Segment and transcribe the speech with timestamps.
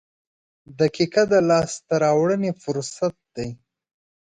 [0.79, 3.49] •دقیقه د لاسته راوړنې فرصت دی.